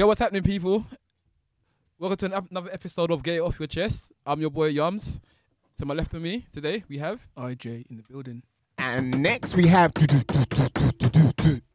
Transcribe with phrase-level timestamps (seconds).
[0.00, 0.86] Yo, what's happening, people?
[1.98, 4.12] Welcome to an, ep- another episode of Get It Off Your Chest.
[4.24, 5.20] I'm your boy Yums.
[5.76, 7.28] To my left of me today, we have.
[7.36, 8.42] IJ in the building.
[8.78, 9.92] And next we have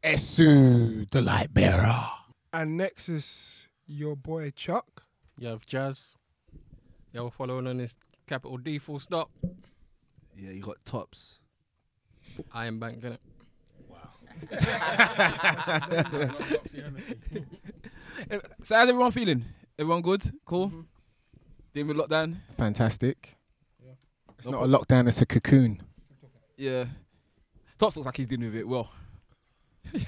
[0.04, 2.08] Esu, the light bearer.
[2.52, 5.04] And next is your boy Chuck.
[5.38, 6.16] You have Jazz.
[7.14, 7.96] Yo, following on this
[8.26, 9.30] capital D full stop.
[10.36, 11.42] Yeah, you got tops.
[12.56, 13.20] Iron Bank, innit?
[14.52, 16.30] Eh,
[18.64, 19.44] So, how's everyone feeling?
[19.78, 20.24] Everyone good?
[20.46, 20.68] Cool?
[20.68, 20.82] Mm-hmm.
[21.74, 22.36] Dealing with lockdown?
[22.58, 23.36] Fantastic.
[24.38, 25.82] It's No not a lockdown, it's a cocoon.
[26.58, 26.86] Yeah.
[27.78, 28.92] Tops looks like he's dealing with it well.
[29.94, 30.00] he,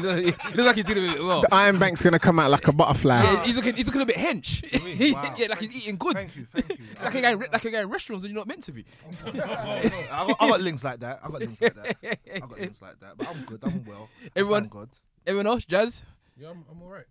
[0.00, 1.42] does, he looks like he's dealing with it well.
[1.42, 3.22] The Iron Bank's gonna come out like a butterfly.
[3.22, 4.64] Yeah, he's looking, he's looking a bit hench.
[5.14, 5.34] Wow.
[5.38, 6.14] yeah, like he's eating good.
[6.14, 6.86] Thank you, thank you.
[7.02, 8.84] Like a guy, like a guy in restaurants and you're not meant to be.
[9.26, 11.20] I got, I got links like that.
[11.22, 11.96] I got links like that.
[12.34, 13.16] I got links like that.
[13.16, 13.60] But I'm good.
[13.62, 14.08] I'm well.
[14.34, 14.88] Everyone- Thank God.
[15.26, 16.04] Everyone else, Jazz?
[16.40, 17.04] Yeah, I'm, I'm alright.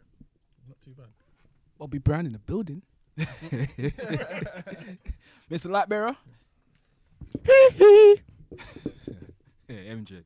[0.68, 1.06] Not too bad.
[1.78, 2.82] Bobby Brown in the building.
[5.52, 5.70] Mr.
[5.70, 6.16] Lightbearer?
[9.68, 10.24] yeah, MJ.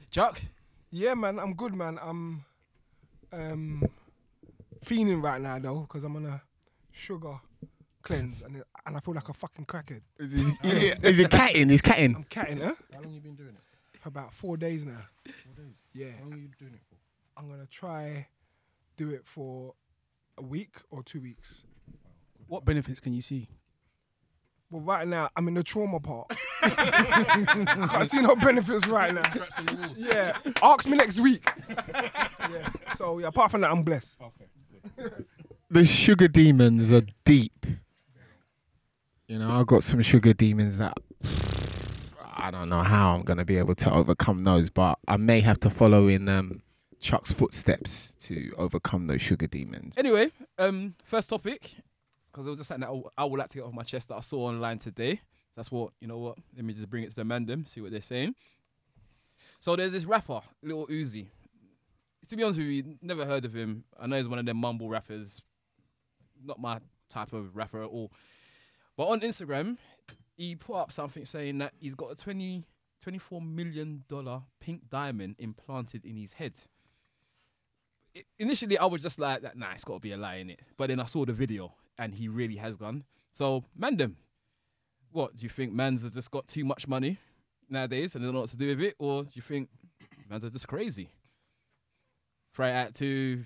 [0.10, 0.40] Chuck?
[0.90, 1.98] Yeah, man, I'm good, man.
[2.00, 2.44] I'm
[3.32, 3.82] um
[4.84, 6.42] fiending right now though, because I'm on a
[6.92, 7.40] sugar
[8.02, 10.00] cleanse and it, and I feel like a fucking crackhead.
[10.18, 10.52] Is he,
[11.02, 11.68] is he catting?
[11.68, 12.16] He's catting.
[12.16, 12.74] I'm catting, huh?
[12.92, 14.00] How long you been doing it?
[14.00, 15.02] For about four days now.
[15.24, 15.74] Four days.
[15.94, 16.91] Yeah, How long you doing it for?
[17.36, 18.26] I'm gonna try
[18.96, 19.74] do it for
[20.38, 21.62] a week or two weeks.
[22.46, 23.48] What benefits can you see?
[24.70, 26.32] Well, right now I'm in the trauma part.
[26.62, 29.22] I see no benefits right now.
[29.22, 29.96] Scratch on the walls.
[29.96, 31.46] Yeah, ask me next week.
[31.68, 32.70] yeah.
[32.96, 34.20] So yeah, apart from that, I'm blessed.
[35.70, 37.66] The sugar demons are deep.
[39.26, 40.98] You know, I've got some sugar demons that
[42.34, 45.60] I don't know how I'm gonna be able to overcome those, but I may have
[45.60, 46.62] to follow in um,
[47.02, 49.98] Chuck's footsteps to overcome those sugar demons.
[49.98, 51.74] Anyway, um, first topic,
[52.30, 54.14] because it was just something that I would like to get off my chest that
[54.14, 55.20] I saw online today.
[55.56, 57.90] That's what, you know what, let me just bring it to the mandem, see what
[57.90, 58.36] they're saying.
[59.58, 61.26] So there's this rapper, Little Uzi.
[62.28, 63.82] To be honest with you, never heard of him.
[64.00, 65.42] I know he's one of them mumble rappers.
[66.42, 66.78] Not my
[67.10, 68.12] type of rapper at all.
[68.96, 69.76] But on Instagram,
[70.36, 72.62] he put up something saying that he's got a 20,
[73.04, 74.04] $24 million
[74.60, 76.54] pink diamond implanted in his head
[78.38, 80.60] initially I was just like, that, nah, it's got to be a lie in it.
[80.76, 83.04] But then I saw the video and he really has gone.
[83.32, 84.14] So, Mandem,
[85.10, 85.72] what do you think?
[85.72, 87.18] Mans has just got too much money
[87.68, 89.68] nowadays and they don't know what to do with it, or do you think
[90.28, 91.08] Mans are just crazy?
[92.58, 93.44] It out to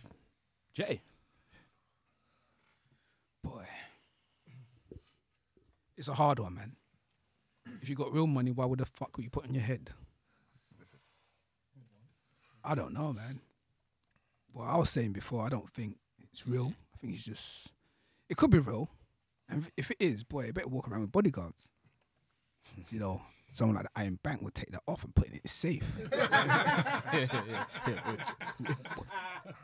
[0.75, 1.01] Jay.
[3.45, 3.65] Boy.
[5.97, 6.77] It's a hard one, man.
[7.81, 9.91] If you got real money, why would the fuck would you put on your head?
[12.65, 13.41] I don't know, man.
[14.57, 15.99] Well, I was saying before, I don't think
[16.33, 16.73] it's real.
[16.95, 17.75] I think it's just,
[18.31, 18.89] it could be real.
[19.51, 21.71] And if it is, boy, you better walk around with bodyguards.
[22.91, 25.37] You know, someone like the Iron Bank would take that off and put it in
[25.37, 25.83] its safe.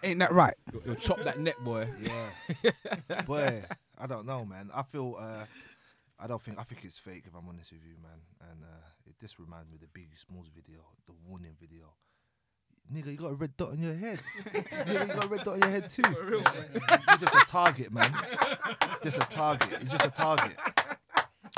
[0.03, 0.55] Ain't that right?
[0.73, 1.87] You'll, you'll chop that neck, boy.
[2.01, 3.23] Yeah.
[3.27, 3.63] Boy,
[3.99, 4.71] I don't know, man.
[4.75, 5.17] I feel.
[5.21, 5.45] Uh,
[6.19, 6.59] I don't think.
[6.59, 7.25] I think it's fake.
[7.27, 8.21] If I'm honest with you, man.
[8.51, 11.93] And uh, it just reminds me of the Biggie Smalls video, the warning video.
[12.91, 14.21] Nigga, you got a red dot on your head.
[14.47, 16.03] Nigga, you got a red dot on your head too.
[16.31, 18.15] You're just a target, man.
[19.03, 19.71] Just a target.
[19.71, 20.57] You're just a target.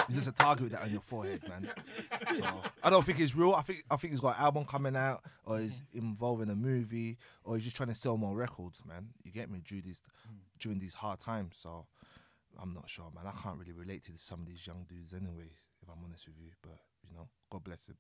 [0.09, 1.71] You're just a target with that on your forehead, man.
[2.37, 2.45] So
[2.83, 3.55] I don't think it's real.
[3.55, 6.55] I think I think he's got an album coming out, or he's involved in a
[6.55, 9.09] movie, or he's just trying to sell more records, man.
[9.25, 10.03] You get me during these
[10.59, 11.57] during these hard times.
[11.59, 11.87] So
[12.61, 13.25] I'm not sure, man.
[13.27, 15.51] I can't really relate to some of these young dudes anyway,
[15.83, 16.51] if I'm honest with you.
[16.63, 17.97] But you know, God bless him.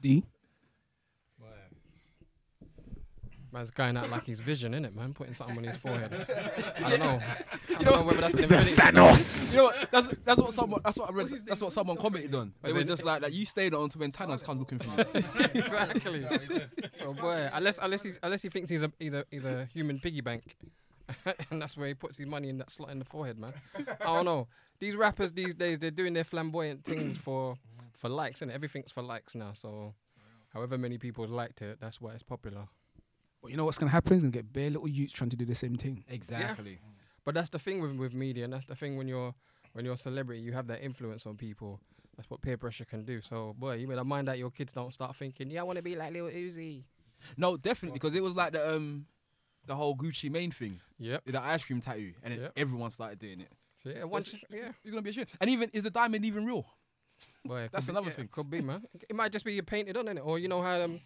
[0.00, 0.24] D.
[3.52, 5.12] Man's going out like he's vision, innit, man?
[5.12, 6.12] Putting something on his forehead.
[6.84, 7.20] I don't know.
[7.68, 8.76] I don't know whether that's an infinity.
[8.76, 9.50] Thanos.
[9.52, 9.88] You know what?
[9.90, 11.28] That's that's what someone that's what I read.
[11.46, 12.52] That's what someone commented on.
[12.62, 13.32] They Was were just like that.
[13.32, 15.24] You stayed on to when Thanos comes looking for you.
[15.54, 16.26] exactly.
[17.04, 19.98] oh boy, unless unless he's unless he thinks he's a he's a he's a human
[19.98, 20.56] piggy bank,
[21.50, 23.52] and that's where he puts his money in that slot in the forehead, man.
[23.76, 24.46] I don't know.
[24.78, 27.56] These rappers these days they're doing their flamboyant things for
[28.00, 29.52] for likes, and everything's for likes now.
[29.52, 29.94] So,
[30.54, 32.66] however many people liked it, that's why it's popular.
[33.42, 34.14] But you know what's gonna happen?
[34.14, 36.04] He's gonna get bare little youths trying to do the same thing.
[36.08, 36.78] Exactly.
[37.24, 39.34] But that's the thing with with media, and that's the thing when you're
[39.74, 41.80] when you're a celebrity, you have that influence on people.
[42.16, 43.20] That's what peer pressure can do.
[43.22, 45.82] So, boy, you better mind that your kids don't start thinking, "Yeah, I want to
[45.82, 46.84] be like Lil Uzi."
[47.36, 49.06] No, definitely because it was like the um
[49.66, 51.24] the whole Gucci Mane thing, Yep.
[51.26, 52.52] the ice cream tattoo, and then Yep.
[52.56, 53.52] everyone started doing it.
[53.76, 55.28] So yeah, once it's- yeah, It's gonna be a shit.
[55.40, 56.66] And even is the diamond even real?
[57.44, 58.28] Boy, That's be- another yeah, thing.
[58.30, 58.82] Could be, man.
[59.08, 61.00] It might just be you painted on it, or you know how um,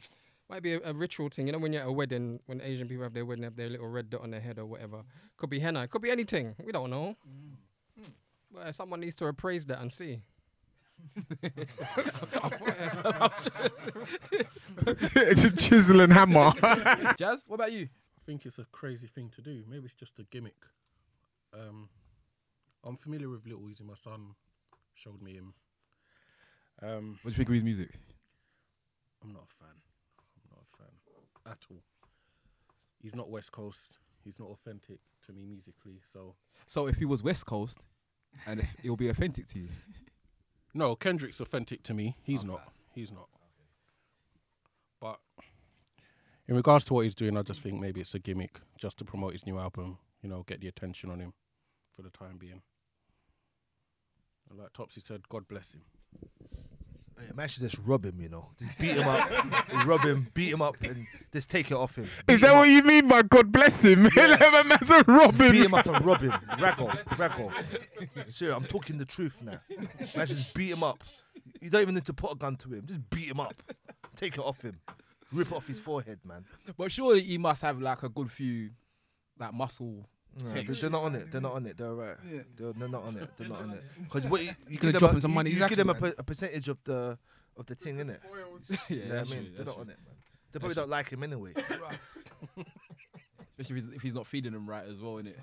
[0.50, 1.46] Might be a, a ritual thing.
[1.46, 3.70] You know, when you're at a wedding, when Asian people have their wedding, have their
[3.70, 5.02] little red dot on their head or whatever.
[5.38, 5.88] Could be henna.
[5.88, 6.54] Could be anything.
[6.62, 7.16] We don't know.
[8.52, 10.20] But uh, someone needs to appraise that and see.
[15.56, 16.52] Chisel and hammer.
[17.18, 17.84] Jazz, what about you?
[17.84, 19.64] I think it's a crazy thing to do.
[19.68, 20.56] Maybe it's just a gimmick.
[21.52, 21.88] Um,
[22.84, 23.82] I'm familiar with Little Uzi.
[23.82, 24.34] My son
[24.94, 25.54] showed me him.
[26.82, 27.90] Um, What do you think of his music?
[29.22, 29.68] I'm not a fan.
[29.72, 31.82] I'm not a fan at all.
[33.00, 33.98] He's not West Coast.
[34.22, 36.00] He's not authentic to me musically.
[36.12, 36.34] So
[36.66, 37.78] So if he was West Coast,
[38.46, 39.68] and if it will be authentic to you,
[40.74, 42.16] no, Kendrick's authentic to me.
[42.22, 42.72] He's not.
[42.94, 43.28] He's not.
[45.00, 45.20] But
[46.48, 49.04] in regards to what he's doing, I just think maybe it's a gimmick just to
[49.04, 49.98] promote his new album.
[50.22, 51.34] You know, get the attention on him
[51.94, 52.62] for the time being.
[54.48, 55.82] And like Topsy said, God bless him.
[57.18, 58.48] Hey, man should just rob him, you know.
[58.58, 59.28] Just beat him up,
[59.86, 62.08] rob him, beat him up, and just take it off him.
[62.28, 62.72] Is that him what up.
[62.74, 64.06] you mean by God bless him?
[64.06, 65.52] Eleven man's a Just Robin.
[65.52, 66.32] beat him up and rob him.
[66.58, 67.52] Raggle, raggle.
[68.30, 69.60] Serious, I'm talking the truth now.
[70.16, 71.02] Man should just beat him up.
[71.60, 72.84] You don't even need to put a gun to him.
[72.86, 73.54] Just beat him up.
[74.16, 74.78] Take it off him.
[75.32, 76.44] Rip it off his forehead, man.
[76.76, 78.70] but surely he must have like a good few,
[79.38, 80.06] like muscle.
[80.36, 81.30] No, they- they're not on it.
[81.30, 81.76] They're not on it.
[81.76, 82.16] They're alright.
[82.56, 83.28] They're, they're not on it.
[83.36, 83.82] They're not on it.
[84.02, 85.78] Because what you, you gonna give drop them him some a, money, you, you give
[85.78, 86.02] them a, man.
[86.02, 87.18] per, a percentage of the
[87.56, 88.18] of the thing, innit?
[88.68, 89.44] yeah, You know what that's I mean?
[89.44, 89.82] true, They're that's not true.
[89.82, 90.14] on it, man.
[90.52, 91.52] They probably don't like him anyway.
[93.58, 95.34] Especially if he's, if he's not feeding them right as well, innit?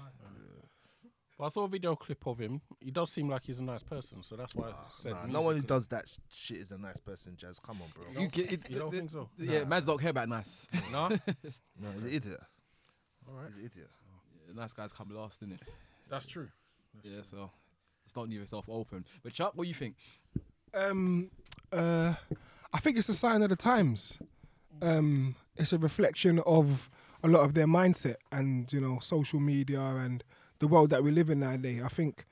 [1.38, 2.62] But I saw a video clip of him.
[2.80, 5.14] He does seem like he's a nice person, so that's why I said.
[5.14, 5.68] Nah, no one who musically.
[5.78, 7.58] does that sh- shit is a nice person, Jazz.
[7.60, 8.22] Come on, bro.
[8.22, 9.28] You, get it, You don't think so?
[9.40, 10.68] Yeah, man's don't care about nice.
[10.92, 11.08] No.
[11.10, 11.18] No,
[11.96, 12.42] he's an idiot.
[13.28, 13.48] All right.
[13.48, 13.90] He's an idiot.
[14.54, 15.60] Yeah, nice guys come last, innit?
[16.10, 16.50] That's true.
[17.04, 17.50] Yeah, so
[18.04, 19.06] just don't leave yourself open.
[19.24, 19.96] But Chuck, what do you think?
[20.74, 21.32] Um,
[21.72, 22.14] uh,
[22.74, 24.18] I think it's a sign of the times.
[24.82, 26.90] Um, it's a reflection of
[27.24, 30.24] a lot of their mindset and you know social media and
[30.60, 31.82] the world that we live in nowadays.
[31.84, 32.26] I think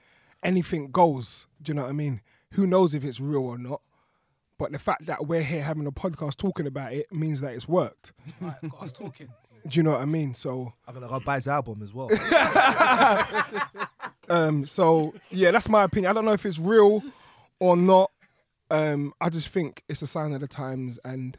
[0.44, 1.48] anything goes.
[1.62, 2.22] Do you know what I mean?
[2.54, 3.82] Who knows if it's real or not?
[4.58, 7.68] But the fact that we're here having a podcast talking about it means that it's
[7.68, 8.12] worked.
[8.42, 9.30] Right, got us talking.
[9.70, 10.34] Do you know what I mean?
[10.34, 12.10] So, I'm gonna go buy his album as well.
[14.30, 16.10] um, so yeah, that's my opinion.
[16.10, 17.04] I don't know if it's real
[17.60, 18.12] or not.
[18.72, 21.38] Um, I just think it's a sign of the times, and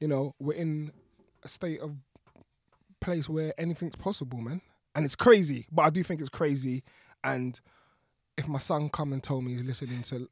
[0.00, 0.90] you know, we're in
[1.42, 1.94] a state of
[3.00, 4.60] place where anything's possible, man.
[4.94, 6.82] And it's crazy, but I do think it's crazy.
[7.22, 7.58] And
[8.38, 10.28] if my son come and told me he's listening to,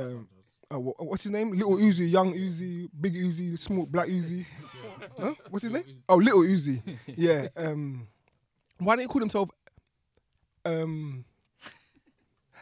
[0.00, 0.28] um,
[0.70, 1.52] uh, what's his name?
[1.52, 4.44] Little Uzi, Young Uzi, Big Uzi, Small Black Uzi.
[5.18, 5.34] huh?
[5.48, 5.84] What's his name?
[6.08, 6.80] Oh, Little Uzi.
[7.06, 7.48] Yeah.
[7.56, 8.06] Um,
[8.78, 9.50] why don't you call himself
[10.64, 11.24] um,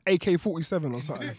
[0.07, 1.31] AK forty seven or something?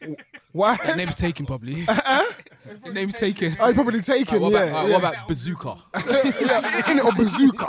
[0.52, 0.76] Why?
[0.76, 1.82] That name's taken probably.
[1.84, 3.56] the name's taken.
[3.60, 4.40] I probably taken.
[4.40, 4.94] what, yeah, about, alright, yeah.
[4.94, 5.76] what about Bazooka?
[6.40, 7.66] yeah, in it or bazooka.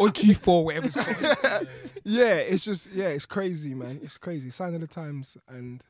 [0.00, 1.68] or G4, whatever it's called.
[2.02, 4.00] Yeah, it's just yeah, it's crazy, man.
[4.02, 4.50] It's crazy.
[4.50, 5.84] Sign of the times, and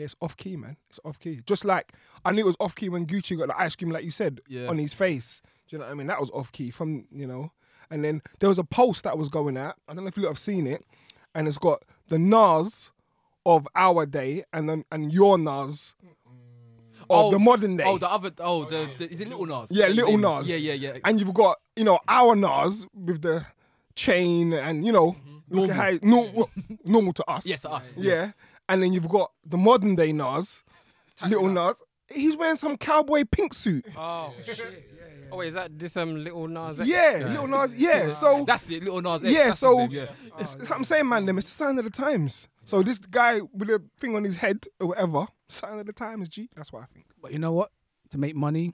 [0.00, 0.76] yeah, it's off key, man.
[0.88, 1.40] It's off key.
[1.46, 1.92] Just like
[2.24, 4.40] I knew it was off key when Gucci got the ice cream, like you said,
[4.48, 4.66] Yeah.
[4.68, 5.42] on his face.
[5.68, 6.06] Do you know what I mean?
[6.06, 7.52] That was off key from you know.
[7.90, 9.74] And then there was a post that was going out.
[9.88, 10.84] I don't know if you lot have seen it,
[11.34, 12.92] and it's got the Nas
[13.44, 17.84] of our day and then and your Nas of Oh, the modern oh, day.
[17.86, 18.30] Oh, the other.
[18.38, 19.68] Oh, oh the, the is it Little Nas?
[19.70, 20.48] Yeah, Little Nas.
[20.48, 20.98] Yeah, yeah, yeah.
[21.04, 23.44] and you've got you know our Nas with the
[23.94, 25.14] chain and you know
[25.50, 26.50] look at how normal,
[26.84, 27.46] normal to us.
[27.46, 27.96] Yeah, to us.
[27.98, 28.32] Yeah.
[28.70, 30.62] And then you've got the modern day Nas,
[31.28, 31.74] little Nas.
[32.08, 33.84] He's wearing some cowboy pink suit.
[33.96, 34.60] Oh shit!
[35.30, 36.80] Oh wait, is that this um little Nas?
[36.80, 37.28] X yeah, guy?
[37.28, 37.76] little Nas.
[37.76, 39.24] Yeah, so That's it, Little Nas.
[39.24, 40.06] X, yeah, that's so name, yeah.
[40.38, 41.26] it's, it's what I'm saying, man.
[41.26, 42.48] Them, it's a sign of the times.
[42.64, 46.28] So this guy with a thing on his head or whatever, sign of the times,
[46.28, 46.48] G.
[46.54, 47.06] That's what I think.
[47.20, 47.70] But you know what?
[48.10, 48.72] To make money,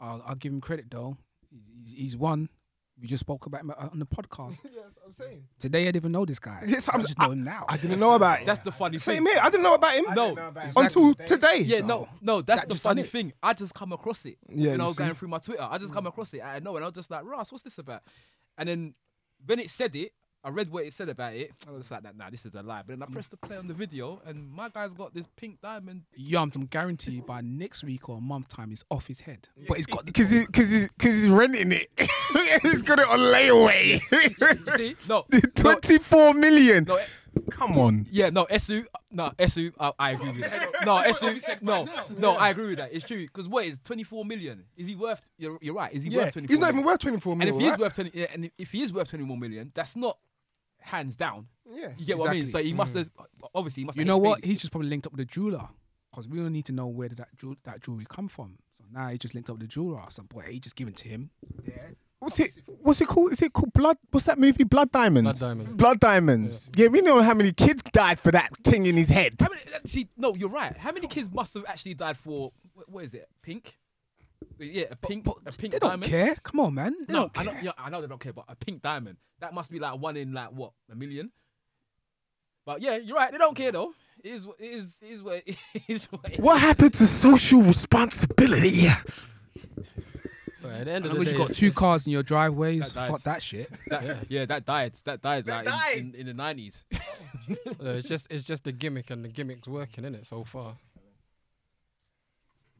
[0.00, 1.16] I'll, I'll give him credit though.
[1.50, 2.48] He's, he's won.
[3.00, 5.44] We just spoke about him uh, on the podcast Yeah, I'm saying.
[5.58, 5.82] today.
[5.82, 6.62] I didn't even know this guy.
[6.66, 7.64] Yes, I'm- I just know him now.
[7.68, 8.46] I didn't know about it.
[8.46, 9.32] That's the funny Same thing.
[9.32, 9.42] here.
[9.42, 10.04] I didn't know about him.
[10.14, 11.60] No, until today.
[11.60, 12.42] yeah, So, no, no.
[12.42, 13.32] That's that the funny thing.
[13.42, 14.36] I just come across it.
[14.48, 16.42] Yeah, when I you was going through my Twitter, I just come across it.
[16.42, 18.02] I know, and I was just like, Ross, what's this about?
[18.58, 18.94] And then
[19.46, 20.12] when it said it,
[20.42, 21.50] I read what it said about it.
[21.68, 22.82] I was just like, nah, this is a lie.
[22.86, 23.12] But then I mm.
[23.12, 26.02] pressed the play on the video, and my guy's got this pink diamond.
[26.18, 29.48] Yums, I'm guarantee by next week or a month time, it's off his head.
[29.68, 31.90] But he's got the Because he, cause he's, cause he's renting it.
[32.62, 34.00] he's got it on layaway.
[34.66, 34.96] You see?
[35.06, 36.84] No, 24 million.
[36.84, 37.04] no, eh.
[37.50, 38.06] Come on.
[38.10, 40.84] Yeah, no, Esu, no, Esu, I, I agree with that.
[40.84, 41.86] No, Esu, no,
[42.18, 42.92] no, I agree with that.
[42.92, 44.64] It's true because what is 24 million?
[44.76, 45.22] Is he worth?
[45.38, 45.92] You're, you're right.
[45.92, 46.52] Is he Yeah, worth 24?
[46.52, 46.86] he's not even million?
[46.86, 47.54] worth 24 And million.
[47.54, 47.80] if he is right?
[47.80, 50.18] worth 20, yeah, and if he is worth 24 million, that's not
[50.80, 51.46] hands down.
[51.70, 51.90] yeah.
[51.98, 52.42] You get what I mean?
[52.46, 52.68] So Exactly.
[52.70, 53.10] he must have
[53.54, 53.96] obviously he must.
[53.96, 54.40] You have know what?
[54.40, 54.48] paid.
[54.48, 55.68] He's just probably linked up with a jeweler
[56.10, 58.58] because we don't need to know where did that jewel, that jewelry come from.
[58.76, 60.02] So Now he just linked up with the jeweler.
[60.10, 61.30] Some boy, he just given to him.
[61.66, 61.74] Yeah.
[62.18, 62.50] What's it?
[62.82, 63.32] What's it called?
[63.32, 63.96] Is it called Blood?
[64.10, 64.64] What's that movie?
[64.64, 65.38] Blood Diamonds.
[65.40, 65.76] Blood Diamond.
[65.78, 66.70] Blood Diamonds.
[66.76, 69.36] Yeah, we know how many kids died for that thing in his head.
[69.40, 70.76] How many, uh, see, no, you're right.
[70.76, 72.52] How many kids must have actually died for?
[72.74, 73.26] What, what is it?
[73.42, 73.78] Pink?
[74.58, 76.10] Yeah, a pink, a pink They don't diamond.
[76.10, 76.34] care.
[76.42, 76.94] Come on, man.
[77.06, 79.16] They no, don't I know, yeah, I know they don't care, but a pink diamond
[79.40, 81.30] that must be like one in like what a million.
[82.66, 83.32] But yeah, you're right.
[83.32, 83.92] They don't care though.
[84.22, 85.56] It is, what- it is, it is what it
[85.88, 86.04] is.
[86.06, 88.88] What it What happened to social responsibility?
[90.62, 92.92] But at the end As of the day, you got two cars in your driveways,
[92.92, 93.70] That fuck that shit.
[93.88, 94.44] That, yeah.
[94.44, 94.92] that died.
[95.04, 95.96] That died like in- died.
[95.98, 96.84] In, in the nineties.
[97.80, 100.76] it's just it's just the gimmick, and the gimmick's working in it so far.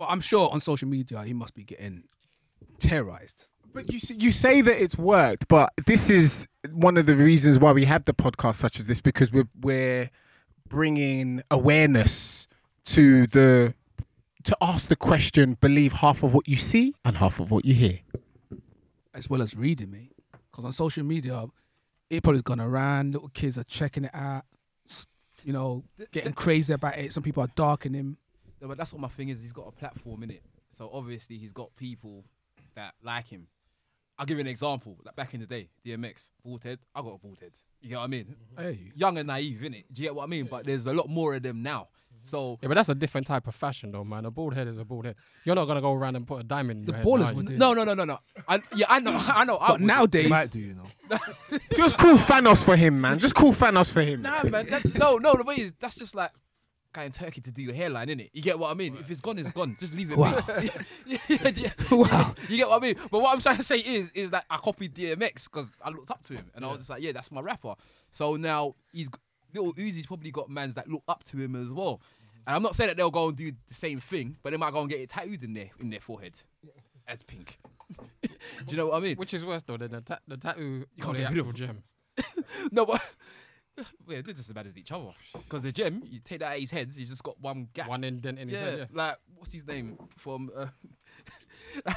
[0.01, 2.05] But I'm sure on social media he must be getting
[2.79, 3.47] terrorized.
[3.73, 7.59] But you s- you say that it's worked, but this is one of the reasons
[7.59, 10.11] why we have the podcast such as this because we're we're
[10.69, 12.49] bringing awareness
[12.87, 13.75] to the
[14.45, 17.75] to ask the question: believe half of what you see and half of what you
[17.75, 18.01] hear.
[19.15, 20.11] as well as reading me.
[20.51, 21.45] Because on social media,
[22.09, 23.13] it probably gone around.
[23.13, 24.45] Little kids are checking it out,
[25.45, 27.13] you know, getting crazy about it.
[27.13, 27.95] Some people are darking
[28.61, 28.67] him.
[28.67, 29.41] No, but that's what my thing is.
[29.41, 30.43] He's got a platform in it,
[30.77, 32.25] so obviously he's got people
[32.75, 33.47] that like him.
[34.19, 34.99] I'll give you an example.
[35.03, 36.79] Like back in the day, DMX, bald head.
[36.95, 37.53] I got a bald head.
[37.81, 38.37] You get what I mean?
[38.55, 38.63] Mm-hmm.
[38.63, 39.85] Hey, Young and naive, innit?
[39.91, 40.45] Do you get what I mean?
[40.45, 41.89] But there's a lot more of them now.
[42.13, 42.27] Mm-hmm.
[42.29, 44.27] So Yeah, but that's a different type of fashion, though, man.
[44.27, 45.17] A bald head is a bald head.
[45.47, 47.07] You're not gonna go around and put a diamond in The your head.
[47.07, 47.57] ballers now, would do.
[47.57, 48.19] no, no, no, no, no.
[48.47, 49.57] I, yeah, I know, I know.
[49.57, 49.87] I but would.
[49.87, 50.87] nowadays, Might do, you know.
[51.75, 53.19] Just call Thanos for him, man.
[53.19, 54.21] Just call Thanos for him.
[54.21, 54.67] Nah, man.
[54.67, 55.33] That, no, no.
[55.35, 56.31] The way is that's just like
[56.93, 58.31] going Turkey to do your hairline, innit?
[58.33, 58.97] You get what I mean?
[58.99, 59.77] If it's gone, it's gone.
[59.79, 60.19] Just leave it.
[60.19, 60.41] Wow.
[60.61, 60.69] be.
[61.07, 61.71] yeah, yeah, yeah.
[61.91, 62.35] Wow.
[62.49, 62.97] You get what I mean?
[63.11, 66.11] But what I'm trying to say is, is that I copied DMX because I looked
[66.11, 67.75] up to him, and I was just like, yeah, that's my rapper.
[68.13, 69.09] So now he's
[69.55, 71.95] little Uzi's probably got mans that look up to him as well.
[71.95, 72.41] Mm-hmm.
[72.47, 74.73] And I'm not saying that they'll go and do the same thing, but they might
[74.73, 76.41] go and get it tattooed in their in their forehead
[77.09, 77.59] as pink.
[78.23, 78.29] do
[78.69, 79.17] you know what I mean?
[79.17, 81.39] Which is worse though, than the, ta- the tattoo You or can't the get rid
[81.39, 81.83] of actual gem.
[82.73, 83.01] No, but
[84.09, 85.13] yeah, they're just as bad as each other.
[85.33, 87.89] Because the gem, you take that at his head, he's just got one gap.
[87.89, 88.79] One indent in his yeah, head.
[88.79, 88.87] Yeah.
[88.93, 90.67] like what's his name from uh,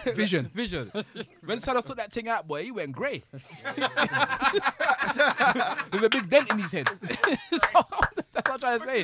[0.13, 0.51] Vision.
[0.53, 0.91] Vision.
[1.45, 3.23] when Saddles took that thing out, boy, he went grey
[5.91, 6.87] with a big dent in his head.
[6.89, 7.01] so,
[7.51, 9.03] that's what I'm trying to say.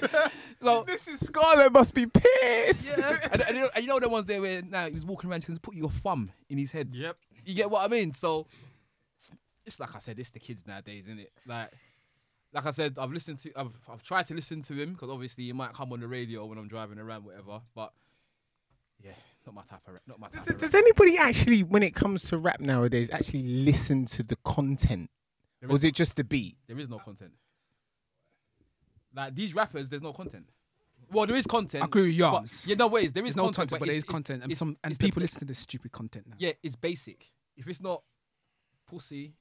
[0.62, 1.24] So Mrs.
[1.26, 2.92] Scarlett must be pissed.
[2.98, 5.06] yeah, and, and you know- and you know the ones there where now he was
[5.06, 6.90] walking around, he can put your thumb in his head.
[6.94, 7.18] Yep.
[7.46, 8.14] You get what I mean?
[8.14, 8.48] So
[9.66, 11.32] it's like I said, it's the kids nowadays, isn't it?
[11.46, 11.72] Like,
[12.54, 15.46] like I said, I've listened to, I've, I've tried to listen to him because obviously
[15.46, 17.62] he might come on the radio when I'm driving around, whatever.
[17.76, 17.94] But
[19.04, 19.12] yeah,
[19.46, 20.46] not my type of, rap, not my type.
[20.46, 20.82] Does, of does rap.
[20.84, 25.10] anybody actually, when it comes to rap nowadays, actually listen to the content,
[25.62, 26.58] There or is is it just the beat?
[26.68, 27.34] There is no content.
[29.16, 30.50] Like these rappers, there's no content.
[31.12, 31.84] Well, there is content.
[31.84, 33.12] I agree with but- Yeah, no ways.
[33.14, 34.98] There's no content, content, but there is it's- it's- content, and it's- some and it's
[35.00, 36.36] the people listen to this stupid content now.
[36.40, 37.26] Yeah, it's basic.
[37.58, 38.04] If it's not
[38.88, 39.34] pussy,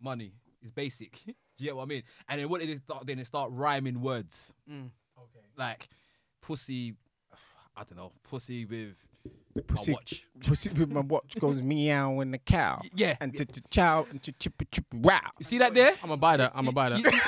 [0.00, 0.32] money,
[0.62, 1.18] it's basic.
[1.56, 2.02] Do you get what I mean?
[2.28, 4.52] And then what did they start then they start rhyming words.
[4.70, 4.90] Mm.
[5.56, 5.88] Like
[6.42, 6.94] pussy,
[7.76, 8.94] I don't know, pussy with
[9.66, 10.26] Pussy- my watch.
[10.46, 12.82] Pussy with my watch goes meow and the cow.
[12.94, 13.16] Yeah.
[13.20, 15.20] And to chow and to chip chip wow.
[15.38, 15.92] You see that there?
[16.02, 16.52] I'm gonna buy that.
[16.54, 16.98] I'm gonna buy that.
[16.98, 17.20] You- you-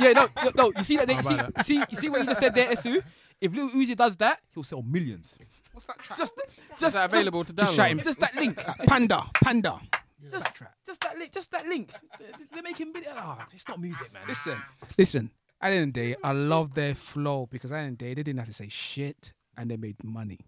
[0.06, 0.72] yeah, no, no, no.
[0.76, 1.06] You see that?
[1.08, 1.16] There?
[1.16, 1.52] You see, that.
[1.56, 3.02] you see, you see what you just said there, Esu?
[3.40, 5.34] If Lil Uzi does that, he'll sell millions.
[5.72, 6.16] What's that track?
[6.16, 7.98] Just, Is just, that available to just shout him.
[7.98, 8.04] download?
[8.04, 8.64] Just, just that link.
[8.86, 9.80] Panda, panda.
[10.32, 11.32] Just, just that link.
[11.32, 11.90] Just that link.
[12.18, 13.12] They're- They're making billion.
[13.16, 14.22] Ah, it's not music, man.
[14.28, 14.58] Listen,
[14.98, 15.30] listen.
[15.60, 17.98] At the end of the day, I love their flow because at the end of
[17.98, 20.38] the day, they didn't have to say shit and they made money.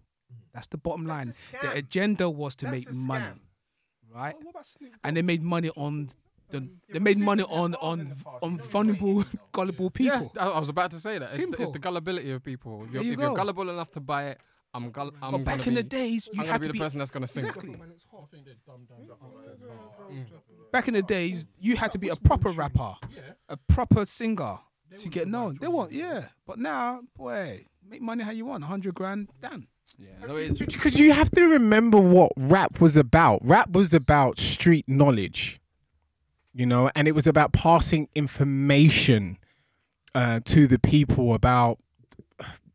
[0.53, 1.31] That's the bottom line.
[1.61, 3.25] The agenda was to make money,
[4.13, 4.35] right?
[5.03, 6.09] And they made money on
[6.49, 6.67] the.
[6.89, 10.31] They made money on on on vulnerable, gullible Yeah, people.
[10.39, 11.29] I, I was about to say that.
[11.33, 11.71] It's the, it's Simple.
[11.71, 12.83] the gullibility of people.
[12.85, 13.35] If you're, you if you're go.
[13.35, 14.39] gullible enough to buy it,
[14.77, 16.67] I'm gull- I'm But back gonna in the days, you I'm gonna had be to
[16.69, 17.45] the be person that's gonna sing.
[17.45, 17.75] exactly.
[20.71, 22.95] Back in the days, you had to be a proper rapper,
[23.49, 24.59] a proper singer
[24.97, 25.57] to get known.
[25.59, 26.27] They want, yeah.
[26.45, 28.63] But now, boy, make money how you want.
[28.65, 29.67] hundred grand, done.
[29.97, 30.09] Yeah,
[30.59, 33.39] Because you have to remember what rap was about.
[33.43, 35.59] Rap was about street knowledge,
[36.53, 39.37] you know, and it was about passing information
[40.13, 41.79] uh, to the people about,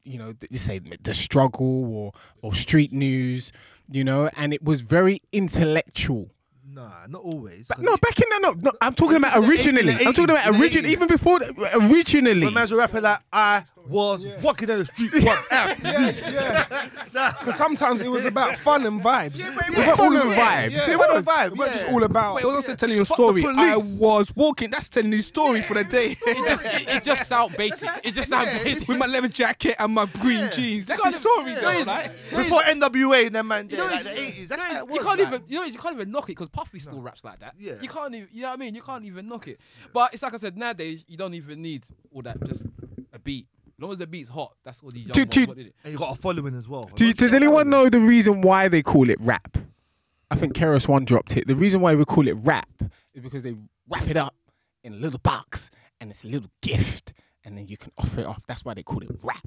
[0.04, 3.52] you know, you say the struggle or or street news,
[3.90, 6.30] you know, and it was very intellectual.
[6.74, 7.68] Nah, not always.
[7.68, 9.92] But 'cause no, back in the no, no I'm talking about the eight- in originally.
[9.94, 12.44] the I'm talking about in the original, even before the, uh, originally.
[12.46, 16.64] when man's a rapper like I was walking down the street one after Yeah,
[17.12, 17.32] yeah.
[17.38, 19.36] Because sometimes it was about fun and vibes.
[19.36, 20.70] Yeah, but it It was was fun fun and and vibes.
[20.72, 21.16] Yeah, It fun was.
[21.16, 21.46] and vibe.
[21.46, 22.34] It wasn't just all about.
[22.36, 23.44] Wait, it was also telling you a Fuck the story.
[23.46, 23.98] I police.
[23.98, 24.70] was walking.
[24.70, 26.16] That's telling you a story for the day.
[26.26, 27.90] It just, it, it just sound basic.
[28.04, 28.88] It just sound Yeah, basic.
[28.88, 30.50] With my leather jacket and my green Yeah.
[30.50, 30.86] jeans.
[30.86, 32.44] That's the story, even- though, you?
[32.44, 34.48] Before NWA and them man, You there, know, like the eighties.
[34.48, 35.28] That's you how it you can't like.
[35.28, 37.54] even you know you can't even knock it because Puffy still raps like that.
[37.58, 37.74] Yeah.
[37.80, 38.74] You can't even you know what I mean.
[38.74, 39.58] You can't even knock it.
[39.92, 42.42] But it's like I said nowadays you don't even need all that.
[42.46, 42.62] Just
[43.12, 43.46] a beat.
[43.78, 45.58] As long as the beat's hot, that's all these young Do- ones do- want.
[45.58, 46.88] And you got a following as well.
[46.94, 49.58] Do, does anyone know the reason why they call it rap?
[50.30, 51.46] I think KRS-One dropped it.
[51.46, 52.68] The reason why we call it rap
[53.12, 53.54] is because they
[53.88, 54.34] wrap it up
[54.84, 57.12] in a little box and it's a little gift,
[57.44, 58.46] and then you can offer it off.
[58.46, 59.46] That's why they call it rap.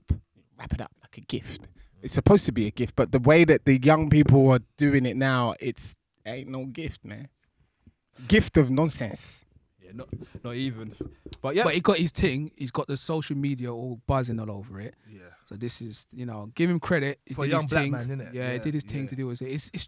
[0.60, 1.68] Wrap it up like a gift.
[2.04, 5.06] It's supposed to be a gift, but the way that the young people are doing
[5.06, 5.96] it now, it's
[6.26, 7.30] ain't no gift, man.
[8.28, 9.46] Gift of nonsense.
[9.84, 10.08] Yeah, not
[10.44, 10.94] not even.
[11.42, 12.52] But yeah, But he got his thing.
[12.56, 14.96] He's got the social media all buzzing all over it.
[15.08, 15.20] Yeah.
[15.46, 17.20] So this is, you know, give him credit.
[17.26, 17.92] He For a did young his black thing.
[17.92, 18.34] man, innit?
[18.34, 19.08] Yeah, he Yeah, did his thing yeah.
[19.10, 19.50] to do with it.
[19.52, 19.88] It's, it's,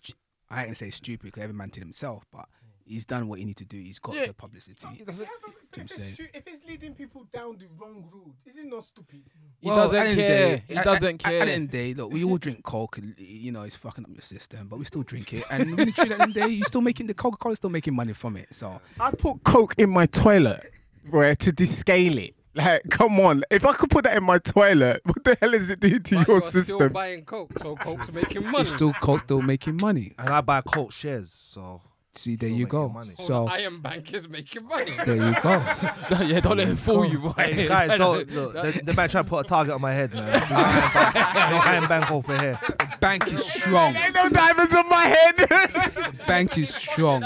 [0.49, 2.47] I ain't gonna say stupid because every man to himself, but
[2.87, 3.77] he's done what he need to do.
[3.77, 4.27] He's got Yeah.
[4.27, 4.87] the publicity.
[4.91, 6.17] He Do doesn't, you know what I'm saying?
[6.33, 9.21] if it's leading people down the wrong road, is it not stupid?
[9.59, 10.55] he Well, doesn't the end of the care.
[10.57, 11.41] day- he at- doesn't at- care.
[11.41, 13.75] At the end of the day, look, we all drink Coke, and you know it's
[13.75, 15.43] fucking up your system, but we still drink it.
[15.49, 17.13] And when you treat it at the end of the day, you're still making the
[17.13, 18.47] Coca Cola's still making money from it.
[18.55, 20.71] So I put Coke in my toilet,
[21.05, 22.33] right, to descale it.
[22.55, 23.43] Like, come on.
[23.51, 26.15] If I could put that in my toilet, what the hell is it doing to
[26.15, 26.91] But your you are still system?
[26.93, 28.61] buying coke, so coke's making money.
[28.61, 30.13] it's still Coke still making money.
[30.17, 31.81] And I buy Colt shares, so
[32.17, 32.89] See, there Still you go.
[32.89, 33.13] money.
[33.19, 34.95] Oh, So the Iron Bank is making money.
[35.05, 35.49] there you go.
[36.25, 37.33] yeah, don't let him fool you, boy.
[37.37, 38.53] Hey, guys, don't look.
[38.53, 40.31] The, the man trying to put a target on my head, man.
[40.31, 42.59] no iron bank over here.
[42.79, 43.95] The bank is strong.
[43.95, 45.37] Ain't no diamonds on my head.
[45.37, 47.23] The bank is strong.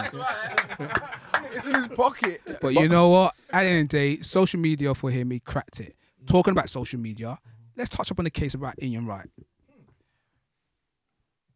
[1.54, 2.42] It's in his pocket.
[2.62, 3.36] But you know what?
[3.52, 5.96] At the end of the day, social media for him, he cracked it.
[6.28, 7.38] Talking about social media,
[7.76, 9.28] let's touch up on the case about Ian Wright.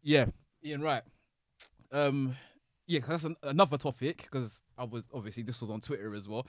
[0.02, 0.26] Yeah,
[0.64, 1.02] Ian Wright.
[1.92, 2.36] Um,
[2.86, 6.28] yeah, 'cause that's an, another topic because I was obviously this was on Twitter as
[6.28, 6.46] well.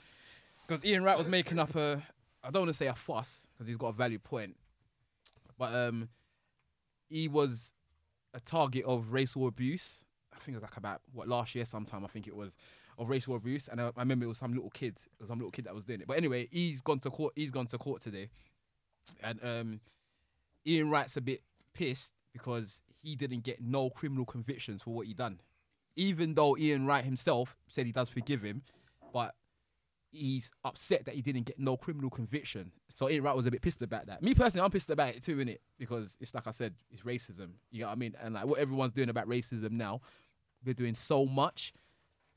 [0.68, 2.02] Because Ian Wright was making up a,
[2.44, 4.56] I don't want to say a fuss because he's got a valid point,
[5.58, 6.10] but um,
[7.10, 7.74] he was
[8.34, 10.04] a target of racial abuse.
[10.34, 12.04] I think it was like about what last year sometime.
[12.04, 12.58] I think it was
[13.00, 15.66] of racial abuse, and I, I remember it was some little kid, some little kid
[15.66, 16.08] that was doing it.
[16.08, 17.34] But anyway, he's gone to court.
[17.36, 18.30] He's gone to court today,
[19.24, 19.80] and um,
[20.66, 21.42] Ian Wright's a bit
[21.74, 25.40] pissed because he didn't get no criminal convictions for what he done.
[25.98, 28.62] Even though Ian Wright himself said he does forgive him,
[29.12, 29.36] but
[30.12, 32.72] he's upset that he didn't get no criminal conviction.
[32.96, 34.24] So Ian Wright was a bit pissed about that.
[34.24, 35.58] Me personally, I'm pissed about it too, innit?
[35.78, 37.50] Because it's like I said, it's racism.
[37.72, 38.16] You know what I mean?
[38.24, 40.00] And like what everyone's doing about racism now,
[40.66, 41.74] we're doing so much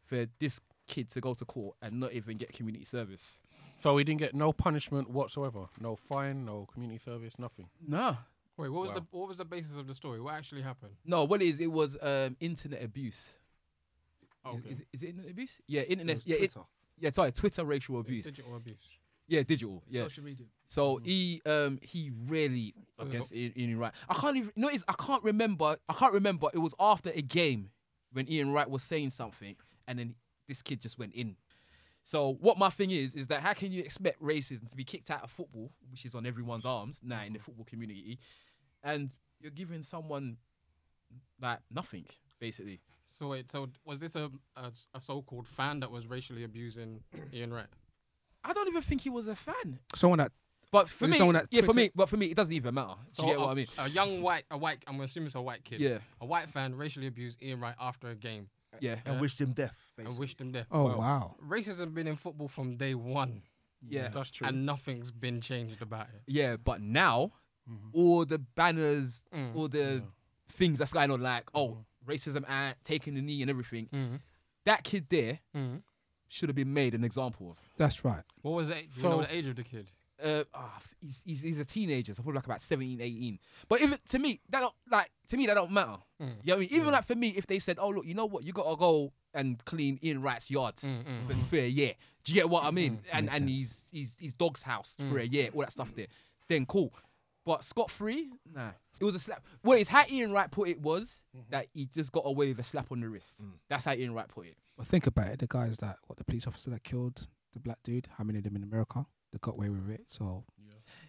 [0.06, 3.38] for this kid to go to court and not even get community service.
[3.78, 7.68] So he didn't get no punishment whatsoever, no fine, no community service, nothing.
[7.86, 8.16] Nah.
[8.56, 8.96] Wait, what was Wow.
[8.96, 10.20] the what was the basis of the story?
[10.20, 10.92] What actually happened?
[11.04, 13.20] No, what it is, it was um, internet abuse.
[14.46, 14.70] Is- Okay.
[14.70, 15.60] Is, is it internet abuse?
[15.66, 16.16] Yeah, internet.
[16.16, 16.60] was Yeah, it, Twitter.
[16.98, 17.10] yeah.
[17.10, 18.24] Sorry, Twitter racial abuse.
[18.24, 18.76] Digital abuse.
[19.28, 19.82] Yeah, digital.
[19.88, 20.02] Yeah.
[20.04, 20.46] Social media.
[20.66, 23.92] So he um he really against Ian, Ian Wright.
[24.08, 24.52] I can't even.
[24.56, 24.82] notice.
[24.88, 25.76] I can't remember.
[25.88, 26.48] I can't remember.
[26.52, 27.70] It was after a game
[28.12, 29.54] when Ian Wright was saying something,
[29.86, 30.14] and then
[30.48, 31.36] this kid just went in.
[32.02, 35.10] So what my thing is is that how can you expect racism to be kicked
[35.10, 38.18] out of football, which is on everyone's arms now in the football community,
[38.82, 40.38] and you're giving someone
[41.40, 42.06] like nothing
[42.40, 42.80] basically.
[43.18, 47.02] So wait, so was this a a, a so-called fan that was racially abusing
[47.34, 47.66] Ian Wright?
[48.44, 49.78] I don't even think he was a fan.
[49.94, 50.32] Someone that
[50.72, 52.36] But for Was it me, someone that yeah, for Twitter- me, but for me, it
[52.36, 52.94] doesn't even matter.
[52.94, 53.66] Do So you get a, what I mean?
[53.78, 54.82] A young white, a white.
[54.86, 55.80] I'm assuming it's a white kid.
[55.80, 58.48] Yeah, A white fan racially abused Ian Wright after a game
[58.80, 59.20] yeah, And Yeah.
[59.20, 59.74] wished him death.
[59.98, 60.66] and wished him death.
[60.70, 60.98] Oh Wow.
[60.98, 61.36] wow.
[61.46, 63.42] Racism been in football from day one,
[63.86, 64.46] yeah, That's true.
[64.46, 66.22] and nothing's been changed about it.
[66.26, 66.56] yeah.
[66.56, 67.32] But now,
[67.68, 67.90] Mhm.
[67.92, 69.54] all the banners, Mm.
[69.56, 70.00] all the Yeah.
[70.48, 73.86] things that's going on, like oh, racism and taking the knee and everything.
[73.92, 74.16] Mm-hmm.
[74.66, 75.76] That kid there Mm-hmm.
[76.28, 77.56] should have been made an example of.
[77.76, 78.22] That's right.
[78.42, 78.74] What was it?
[78.90, 79.90] Do you So- know the age of the kid?
[80.22, 83.38] Uh, f- he's, he's he's a teenager, so probably like about 17, 18.
[83.70, 85.96] But if it, to me, that don't, like to me that don't matter.
[86.22, 86.26] Mm.
[86.26, 86.68] You know what I mean?
[86.72, 88.44] Even like for me, if they said, "Oh look, you know what?
[88.44, 92.32] You gotta go and clean Ian Wright's yards Mm, mm, for, for a year." Do
[92.32, 92.96] you get what I mean?
[92.98, 93.58] Mm, and makes and sense.
[93.60, 95.22] his his his dog's house for Mm.
[95.22, 96.08] a year, all that stuff there.
[96.48, 96.92] Then cool.
[97.46, 98.70] But scot free, nah.
[99.00, 99.42] It was a slap.
[99.64, 102.62] Wait, it's how Ian Wright put it was that he just got away with a
[102.62, 103.40] slap on the wrist.
[103.42, 103.52] Mm.
[103.68, 104.56] That's how Ian Wright put it.
[104.76, 105.38] But think about it.
[105.38, 108.08] The guys that what the police officer that killed the black dude.
[108.18, 109.06] How many of them in America?
[109.32, 110.02] They got away with it.
[110.06, 110.44] So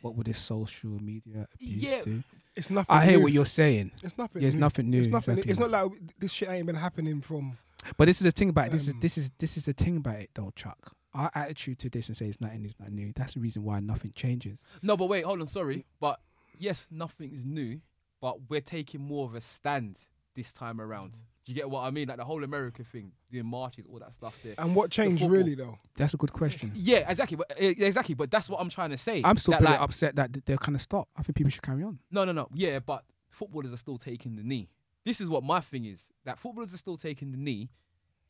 [0.02, 2.02] what would this social media abuse Yeah.
[2.02, 2.24] do?
[2.56, 2.96] It's nothing.
[2.96, 3.24] I hear new.
[3.24, 3.92] what you're saying.
[4.04, 4.42] It's nothing.
[4.42, 4.62] Yeah, it's new.
[4.62, 5.00] nothing new.
[5.00, 5.34] It's nothing.
[5.38, 5.52] exactly.
[5.52, 7.58] It's not like this shit ain't been happening from
[7.98, 8.72] But this is the thing about it.
[8.72, 10.96] This is Um, this is this is the thing about it, though, Chuck.
[11.14, 13.12] Our attitude to this and say it's nothing is not new.
[13.16, 14.60] That's the reason why nothing changes.
[14.82, 15.48] No, but wait, hold on.
[15.48, 16.22] Sorry, but
[16.58, 17.82] yes, nothing is new,
[18.22, 19.98] but we're taking more of a stand
[20.36, 21.12] this time around.
[21.44, 22.08] Do you get what I mean?
[22.08, 24.54] Like the whole America thing, the marches, all that stuff there.
[24.58, 25.80] And what changed really though?
[25.98, 26.72] That's a good question.
[26.76, 27.36] Yeah, exactly.
[27.36, 28.16] But uh, exactly.
[28.16, 29.22] But that's what I'm trying to say.
[29.26, 31.10] I'm still that, pretty like, upset that they're kind of stopped.
[31.18, 32.00] I think people should carry on.
[32.12, 32.48] No, no, no.
[32.54, 34.70] Yeah, but footballers are still taking the knee.
[35.04, 36.10] This is what my thing is.
[36.26, 37.70] That footballers are still taking the knee,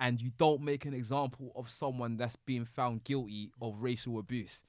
[0.01, 4.61] and you don't make an example of someone that's being found guilty of racial abuse.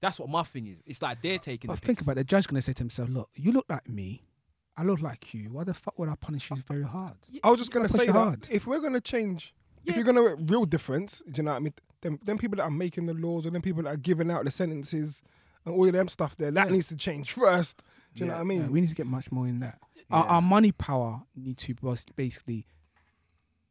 [0.00, 0.82] That's what my thing is.
[0.86, 1.68] It's like they're taking.
[1.68, 2.06] But the think piss.
[2.06, 2.20] about it.
[2.20, 4.22] The judge gonna say to himself, "Look, you look like me.
[4.76, 5.50] I look like you.
[5.52, 8.06] Why the fuck would I punish you very hard?" I was just gonna say it
[8.06, 8.48] that hard.
[8.50, 9.52] if we're gonna change,
[9.84, 9.96] if Yeah.
[9.96, 11.74] you're gonna real difference, do you know what I mean?
[12.00, 14.44] Them, them people that are making the laws or them people that are giving out
[14.46, 15.20] the sentences
[15.66, 16.72] and all of them stuff there, that Yeah.
[16.72, 17.82] needs to change first.
[18.14, 18.60] Do you know what I mean?
[18.62, 19.78] Yeah, we need to get much more in that.
[20.10, 20.30] Our, Yeah.
[20.30, 22.66] our money power need to bas- basically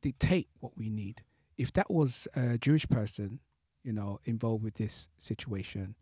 [0.01, 1.23] dictate what we need.
[1.57, 3.39] If that was a Jewish person,
[3.83, 5.95] you know, involved with this situation,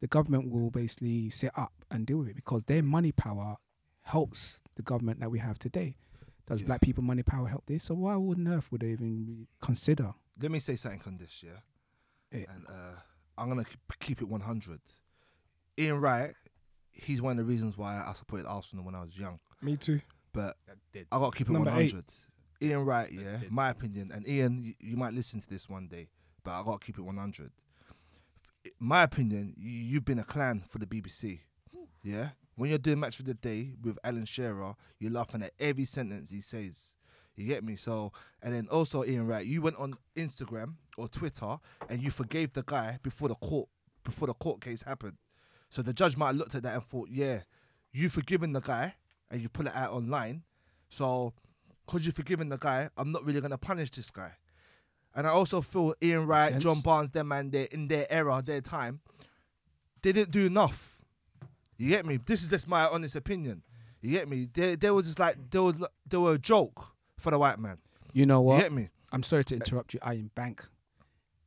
[0.00, 3.56] the government will basically sit up and deal with it because their money power
[4.02, 5.96] helps the government that we have today.
[6.46, 6.68] Does Yeah.
[6.68, 7.84] black people money power help this?
[7.84, 10.14] So why on earth would they even consider?
[10.40, 11.60] Let me say something on this, yeah.
[12.32, 12.46] Yeah.
[12.52, 12.96] And uh,
[13.36, 14.80] I'm gonna keep, keep it 100.
[15.78, 16.34] Ian Wright,
[16.92, 19.38] he's one of the reasons why I supported Arsenal when I was young.
[19.62, 20.00] Me too.
[20.32, 20.56] But
[20.92, 21.06] That.
[21.12, 21.94] I got to keep it Number eight.
[22.60, 22.70] 100.
[22.70, 24.10] Ian Wright, yeah, my opinion.
[24.14, 26.08] And Ian, you, you might listen to this one day,
[26.44, 27.50] but I got to keep it 100.
[28.66, 31.40] F- My opinion, you, you've been a clan for the BBC,
[32.02, 32.30] yeah.
[32.56, 36.30] When you're doing match of the day with Alan Shearer, you're laughing at every sentence
[36.30, 36.96] he says.
[37.34, 37.76] You get me?
[37.76, 41.56] So, and then also Ian Wright, you went on Instagram or Twitter
[41.88, 43.68] and you forgave the guy before the court
[44.04, 45.16] before the court case happened.
[45.70, 47.40] So the judge might have looked at that and thought, yeah,
[47.92, 48.94] you've forgiven the guy
[49.30, 50.42] and you put it out online.
[50.88, 51.32] So,
[51.90, 54.32] because you've forgiven the guy, I'm not really gonna punish this guy.
[55.14, 56.62] And I also feel Ian Wright, sense.
[56.62, 59.00] John Barnes, them man, they in their era, their time,
[60.02, 60.96] they didn't do enough.
[61.76, 62.18] You get me?
[62.24, 63.62] This is just my honest opinion.
[64.02, 64.48] You get me?
[64.52, 67.78] There, there was just like they was there were a joke for the white man.
[68.12, 68.56] You know what?
[68.56, 68.88] You get me?
[69.12, 70.66] I'm sorry to interrupt you, Iron Bank.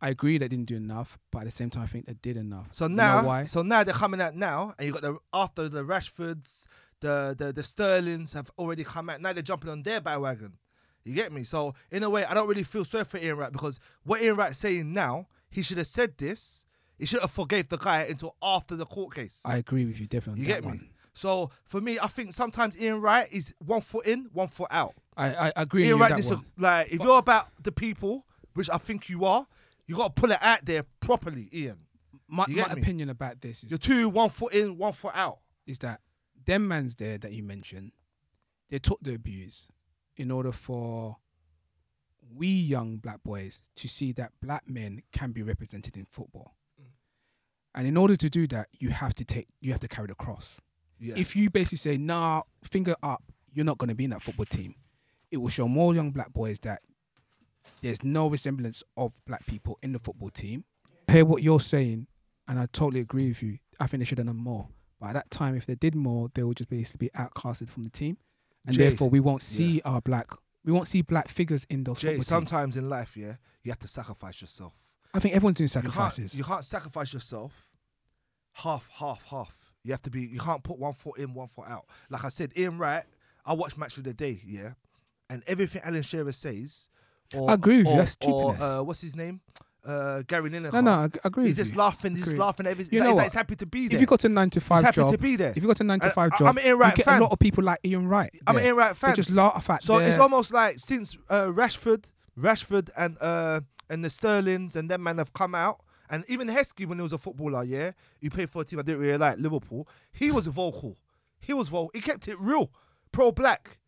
[0.01, 2.35] I agree they didn't do enough, but at the same time, I think they did
[2.35, 2.67] enough.
[2.73, 3.43] So You know now, why?
[3.45, 6.65] so now they're coming out now, and you got the after the Rashfords,
[7.03, 9.21] the the the Sterlings have already come out.
[9.21, 10.53] Now they're jumping on their bandwagon.
[11.03, 11.43] You get me?
[11.43, 14.37] So in a way, I don't really feel sorry for Ian Wright because what Ian
[14.37, 16.65] Wright's saying now, he should have said this.
[16.97, 19.41] He should have forgave the guy until after the court case.
[19.45, 20.69] I agree with you definitely you get me?
[20.69, 20.89] one.
[21.13, 24.93] So for me, I think sometimes Ian Wright is one foot in, one foot out.
[25.17, 28.69] I, I agree Ian with Wright, this is like if you're about the people, which
[28.69, 29.45] I think you are,
[29.85, 31.79] you got to pull it out there properly, Ian.
[32.27, 35.39] My, my opinion about this is, You're two, one foot in, one foot out.
[35.67, 35.99] is that
[36.45, 37.91] them mans there that you mentioned,
[38.69, 39.69] they took the abuse
[40.17, 41.17] in order for
[42.35, 46.55] we young black boys to see that black men can be represented in football.
[46.81, 46.85] Mm.
[47.75, 50.15] And in order to do that, you have to take you have to carry the
[50.15, 50.61] cross.
[50.99, 51.15] Yeah.
[51.17, 54.45] If you basically say, nah, finger up, you're not going to be in that football
[54.45, 54.75] team,
[55.31, 56.81] it will show more young black boys that
[57.81, 60.63] there's no resemblance of black people in the football team.
[61.11, 62.07] Hear what you're saying,
[62.47, 63.57] and I totally agree with you.
[63.79, 64.69] I think they should have done more.
[65.03, 67.83] But at that time, if they did more, they would just basically be outcasted from
[67.83, 68.15] the team.
[68.65, 70.27] And Jay, therefore, we won't see our black,
[70.63, 72.27] we won't see black figures in those Jay, football teams.
[72.27, 74.71] sometimes in life, yeah, you have to sacrifice yourself.
[75.13, 76.37] I think everyone's doing You can't, sacrifices.
[76.37, 77.51] you can't sacrifice yourself
[78.53, 79.53] half, half, half.
[79.83, 80.21] You have to be.
[80.21, 81.85] You can't put one foot in, one foot out.
[82.09, 83.03] Like I said, Ian Wright.
[83.45, 84.69] I watch Match of the Day, yeah,
[85.29, 86.87] and everything Alan Shearer says.
[87.35, 89.41] Or, I agree with you, or, that's or, uh, what's his name?
[89.85, 90.71] Uh, Gary Lineker.
[90.71, 92.15] no, no, I agree He's just laughing.
[92.15, 92.65] He's just laughing.
[92.65, 92.93] At everything.
[92.93, 93.97] You He's, know like, he's happy to be there.
[93.97, 95.51] If you got a nine to five he's happy job, to be there.
[95.55, 97.05] if you got a nine to five I- job, I'm an Ian Wright you get
[97.05, 97.19] fan.
[97.19, 98.33] a lot of people like Ian Wright.
[98.47, 98.63] I'm an.
[98.65, 99.09] Ian Wright fan.
[99.11, 99.83] They just laugh at.
[99.83, 102.05] So it's almost like since uh, Rashford,
[102.39, 106.85] Rashford and uh, and the Sterlings and them man have come out, and even Heskey
[106.85, 107.91] when he was a footballer, yeah,
[108.21, 109.87] he played for a team I didn't really like, Liverpool.
[110.13, 110.97] He was vocal.
[111.41, 111.91] He was vocal.
[111.93, 112.71] He kept it real,
[113.11, 113.79] pro black.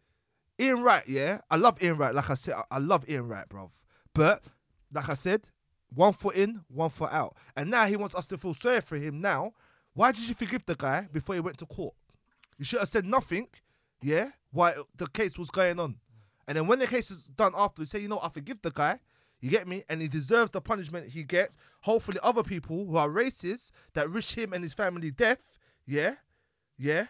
[0.60, 2.14] Ian Wright, yeah, I love Ian Wright.
[2.14, 3.72] Like I said, I- I love Ian Wright, bro.
[4.14, 4.46] But
[4.94, 5.50] like I said,
[5.96, 8.98] one foot in, one foot out, and now he wants us to feel sorry for
[8.98, 9.22] him.
[9.22, 9.54] Now,
[9.94, 11.96] why did you forgive the guy before he went to court?
[12.58, 13.48] You should have said nothing,
[14.02, 15.96] yeah, while the case was going on.
[16.48, 18.72] And then when the case is done after, you say, you know, I forgive the
[18.72, 19.00] guy.
[19.42, 19.84] You get me?
[19.90, 21.58] And he deserves the punishment he gets.
[21.82, 26.16] Hopefully, other people who are racist that wish him and his family death, yeah,
[26.78, 27.08] yeah,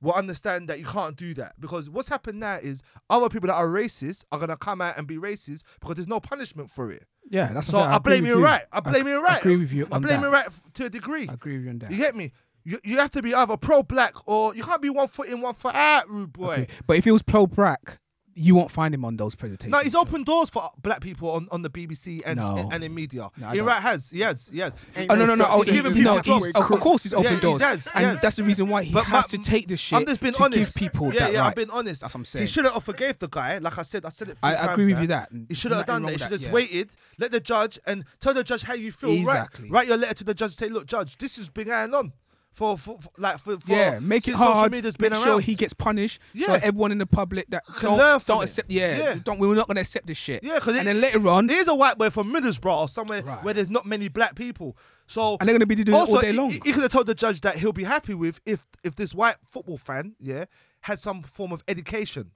[0.00, 1.58] will understand that you can't do that.
[1.60, 5.06] Because what's happened now is other people that are racist are gonna come out and
[5.06, 7.06] be racist because there's no punishment for it.
[7.30, 7.94] Yeah, that's So what I'm saying.
[7.94, 8.62] I, blame you right.
[8.72, 9.40] I blame you right.
[9.40, 10.26] agree with you I on blame that.
[10.26, 11.26] you right to a degree.
[11.28, 11.90] I agree with you on that.
[11.90, 12.32] You get me?
[12.64, 15.40] You, you have to be either pro black or you can't be one foot in,
[15.42, 16.52] one foot out, rude boy.
[16.54, 16.66] Okay.
[16.86, 17.98] But if it was pro black,
[18.34, 19.72] you won't find him on those presentations.
[19.72, 22.56] No, he's opened doors for black people on, on the BBC and No.
[22.56, 23.30] and, and in media.
[23.36, 23.82] No, I Ian don't.
[23.82, 24.72] Has, he has, he has.
[24.96, 25.46] Oh no no no!
[25.48, 28.02] Oh, he, giving he- no, he's, of course he's open Yeah, he doors, has, and
[28.12, 28.20] yes.
[28.22, 30.34] that's the reason why he But has my- to take the shit I'm just being
[30.34, 30.74] to honest.
[30.74, 31.46] give people yeah, that yeah, right.
[31.48, 32.00] I'm being honest.
[32.00, 32.42] That's what I'm saying.
[32.42, 32.64] He saying.
[32.64, 33.58] should have forgave the guy.
[33.58, 34.38] Like I said, I said it.
[34.42, 35.00] I three agree with now.
[35.02, 35.28] you that.
[35.48, 36.12] He should have done that.
[36.12, 36.52] He should that, have yeah.
[36.52, 39.10] waited, let the judge, and tell the judge how you feel.
[39.10, 39.68] Exactly.
[39.70, 40.54] Write, write your letter to the judge.
[40.56, 42.12] Say, look, judge, this has been going on
[42.54, 44.72] for, for, for like for, for Yeah, make it hard.
[44.72, 45.42] media's Make been sure around.
[45.42, 46.20] he gets punished.
[46.36, 46.60] So Yeah.
[46.62, 48.48] everyone in the public that Can don't, learn from don't it.
[48.48, 48.70] accept.
[48.70, 49.14] Yeah, Yeah.
[49.22, 49.38] don't.
[49.38, 50.42] We're not gonna accept this shit.
[50.44, 53.42] Yeah, because and then later on, here's a white boy from Middlesbrough or somewhere Right.
[53.44, 54.76] where there's not many black people.
[55.06, 56.50] So and they're gonna be doing it all day he- long.
[56.50, 59.12] He, he could have told the judge that he'll be happy with if if this
[59.14, 60.44] white football fan, yeah,
[60.80, 62.30] had some form of education.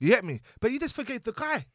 [0.00, 0.40] You get me?
[0.60, 1.66] But you just forgave the guy.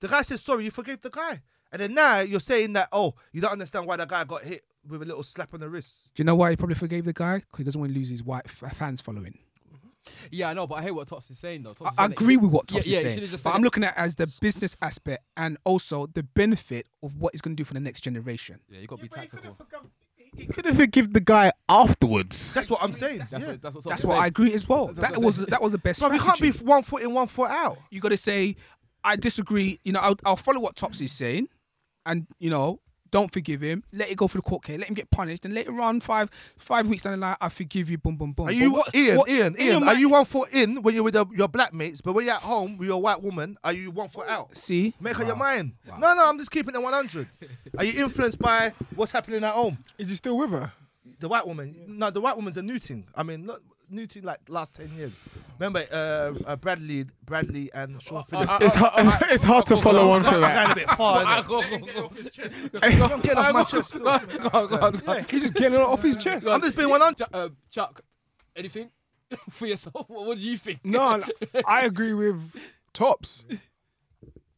[0.00, 0.64] The guy says sorry.
[0.64, 1.40] You forgave the guy,
[1.72, 4.62] and then now you're saying that oh, you don't understand why the guy got hit
[4.88, 6.12] with a little slap on the wrist.
[6.14, 7.38] Do you know why he probably forgave the guy?
[7.38, 9.38] Because he doesn't want to lose his white f- uh, fans following.
[9.72, 10.12] Mm-hmm.
[10.30, 11.74] Yeah, I know, but I hear what Tops is saying though.
[11.74, 13.14] Tops I, is I saying that he agree should- with what Yeah, Tops yeah, is
[13.16, 16.86] he saying, but I'm looking at it as the business aspect and also the benefit
[17.02, 18.60] of what he's going to do for the next generation.
[18.68, 19.56] Yeah, you got to be tactical.
[20.36, 22.52] He could have forgive the guy afterwards.
[22.52, 23.26] That's what I'm saying.
[23.30, 23.52] That's yeah.
[23.52, 24.88] what that's what That's is what I agree as well.
[24.88, 26.00] That's That was that was the best.
[26.00, 27.78] Bro, you can't be one foot in, one foot out.
[27.90, 28.56] you got to say,
[29.02, 29.80] I disagree.
[29.82, 31.48] You know, I'll, I'll follow what Tops is saying,
[32.04, 33.82] and you know, don't forgive him.
[33.92, 34.78] Let it go for the court case.
[34.78, 37.88] Let him get punished, and later on, five five weeks down the line, I forgive
[37.90, 37.98] you.
[37.98, 38.48] Boom, boom, boom.
[38.48, 39.16] Are you what- Ian?
[39.18, 39.56] what- Ian?
[39.60, 39.84] Ian?
[39.84, 42.24] might- Are you one foot in when you're with the, your black mates, but when
[42.26, 44.56] you're at home with your white woman, are you one foot out?
[44.56, 45.72] See, Make up your mind.
[45.88, 45.98] Wow.
[45.98, 47.28] No, no, I'm just keeping it 100.
[47.78, 49.78] Are you influenced by what's happening at home?
[49.98, 50.72] Is he still with her?
[51.18, 51.74] The white woman?
[51.88, 53.06] No, the white woman's a new thing.
[53.14, 55.24] I mean, not new thing like last 10 years.
[55.58, 58.50] Remember, uh, uh, Bradley, Bradley and Sean Phillips.
[58.60, 60.70] It's hard, it's hard to follow on for I'm that.
[60.72, 61.24] a bit far.
[61.24, 63.10] innit?
[63.12, 63.92] I'm getting off my chest.
[63.98, 65.24] Go on, go go go on.
[65.30, 66.46] He's just getting it off his chest.
[66.46, 67.16] I'm just being 100.
[67.18, 68.00] Chuck, uh, Chuck,
[68.54, 68.90] anything
[69.50, 70.08] for yourself?
[70.08, 70.84] What, what do you think?
[70.84, 71.24] No, no,
[71.66, 72.54] I agree with
[72.92, 73.44] Tops.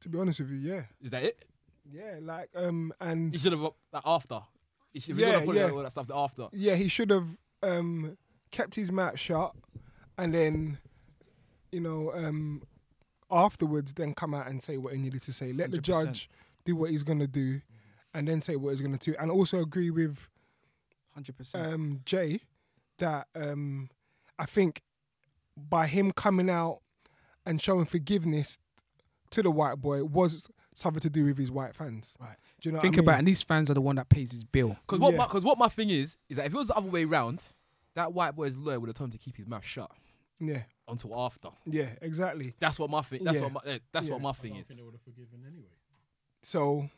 [0.02, 1.44] To be honest with you, yeah, Is that it?
[1.92, 4.40] yeah, like um, and You should have like after.
[4.92, 5.66] You should, if Yeah, you're gonna put yeah.
[5.66, 6.48] it, all that stuff after.
[6.52, 7.28] yeah, he should have
[7.62, 8.16] um
[8.50, 9.54] kept his mouth shut,
[10.16, 10.78] and then,
[11.72, 12.62] you know, um,
[13.30, 15.52] afterwards, then come out and say what he needed to say.
[15.52, 15.82] Let the 100%.
[15.82, 16.30] judge
[16.64, 17.60] do what he's gonna do,
[18.14, 19.14] and then say what he's gonna do.
[19.18, 20.28] And also agree with
[21.14, 21.66] hundred percent.
[21.72, 22.40] um, Jay
[22.98, 23.88] that um,
[24.38, 24.82] I think
[25.56, 26.80] by him coming out
[27.46, 28.58] and showing forgiveness
[29.30, 32.16] to the white boy was something to do with his white fans.
[32.20, 32.36] Right.
[32.60, 32.80] Do you know?
[32.80, 33.08] Think what I mean?
[33.08, 34.76] about it, and these fans are the one that pays his bill.
[34.86, 35.26] Because what, Yeah.
[35.32, 37.42] my, what my thing is, is that if it was the other way round,
[37.98, 39.90] that white boy's lawyer would have told him to keep his mouth shut
[40.40, 41.48] Yeah, until after.
[41.66, 42.54] yeah, exactly.
[42.60, 43.24] That's what my thing.
[43.24, 43.44] That's Yeah.
[43.48, 43.60] what my.
[43.72, 44.12] eh, That's Yeah.
[44.14, 44.66] what my thing is.
[46.42, 46.88] So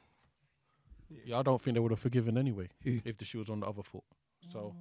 [1.25, 3.67] Yeah, I don't think they would have forgiven anyway if the shoe was on the
[3.67, 4.05] other foot.
[4.49, 4.75] So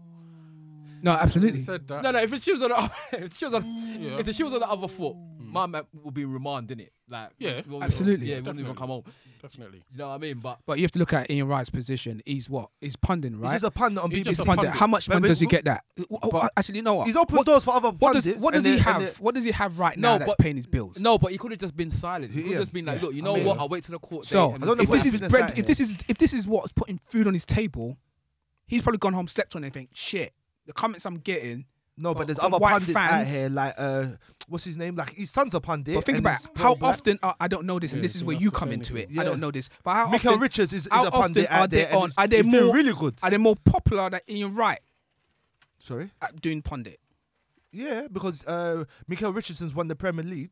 [1.02, 1.64] No, absolutely.
[1.64, 2.04] said that.
[2.04, 2.20] No, no.
[2.20, 2.92] If the was on, the,
[3.26, 3.66] if the shoes on,
[4.00, 4.18] Yeah.
[4.20, 5.52] if the shoes on the other foot, hmm.
[5.52, 6.94] my man will be remand in it.
[7.10, 8.28] Like Yeah, we won't even- absolutely.
[8.28, 8.80] Yeah, we won't even Definitely.
[8.80, 9.04] come home.
[9.42, 9.84] Definitely.
[9.92, 10.40] You know what I mean?
[10.40, 12.22] But But you have to look at Ian Wright's position.
[12.26, 12.70] He's what?
[12.82, 13.52] He's punding, He's right?
[13.54, 14.24] just a pundit on He's BBC.
[14.26, 14.66] just He's a pundit.
[14.66, 14.80] pundit.
[14.80, 15.86] How much But- money does he get that?
[16.22, 17.08] Oh, but- actually, you know what?
[17.08, 18.26] He's opened what, doors for other what pundits.
[18.26, 19.18] does what does and he they- and have?
[19.18, 21.00] they- What does he have right No, now that's but- paying his bills?
[21.00, 22.34] no, but he could have just been silent.
[22.34, 22.54] He could Yeah.
[22.58, 23.06] have just been like, Yeah.
[23.08, 23.60] look, you I know mean- what?
[23.60, 24.26] I'll wait till the court.
[24.26, 25.66] So date and I don't know if what this is business bread, out if here.
[25.66, 27.98] this is if this is what's putting food on his table,
[28.68, 30.34] he's probably gone home, slept on it, and think, shit.
[30.70, 31.66] The comments I'm getting.
[31.98, 34.06] No, but But there's from other white pundits out fans- here, like uh,
[34.48, 34.96] what's his name?
[34.96, 35.96] Like his son's a pundit.
[35.96, 36.94] But think and about he's how pro-black.
[36.94, 38.56] often uh, I don't know this, and Yeah, this is you where don't you to
[38.56, 39.00] come say into it.
[39.08, 39.20] anything.
[39.20, 41.58] I don't know this, but how Michael often, Richards is, is how a pundit often
[41.58, 41.86] are out there.
[41.86, 43.16] they and on- he's- are they he's doing more- really good?
[43.24, 44.80] are they more popular than Ian Wright
[45.80, 46.12] Sorry.
[46.22, 47.00] at doing pundit?
[47.72, 50.52] Yeah, because uh, Michael Richardson's won the Premier League